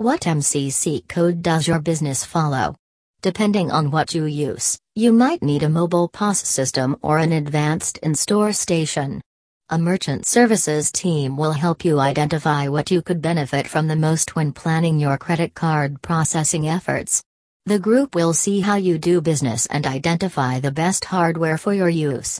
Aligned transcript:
What 0.00 0.22
MCC 0.22 1.06
code 1.08 1.42
does 1.42 1.68
your 1.68 1.78
business 1.78 2.24
follow? 2.24 2.74
Depending 3.20 3.70
on 3.70 3.90
what 3.90 4.14
you 4.14 4.24
use, 4.24 4.78
you 4.94 5.12
might 5.12 5.42
need 5.42 5.62
a 5.62 5.68
mobile 5.68 6.08
POS 6.08 6.38
system 6.48 6.96
or 7.02 7.18
an 7.18 7.32
advanced 7.32 7.98
in 7.98 8.14
store 8.14 8.54
station. 8.54 9.20
A 9.68 9.76
merchant 9.76 10.24
services 10.24 10.90
team 10.90 11.36
will 11.36 11.52
help 11.52 11.84
you 11.84 12.00
identify 12.00 12.66
what 12.66 12.90
you 12.90 13.02
could 13.02 13.20
benefit 13.20 13.66
from 13.66 13.88
the 13.88 14.02
most 14.06 14.34
when 14.34 14.52
planning 14.52 14.98
your 14.98 15.18
credit 15.18 15.52
card 15.52 16.00
processing 16.00 16.66
efforts. 16.66 17.22
The 17.66 17.78
group 17.78 18.14
will 18.14 18.32
see 18.32 18.60
how 18.60 18.76
you 18.76 18.96
do 18.96 19.20
business 19.20 19.66
and 19.66 19.86
identify 19.86 20.60
the 20.60 20.72
best 20.72 21.04
hardware 21.04 21.58
for 21.58 21.74
your 21.74 21.90
use. 21.90 22.38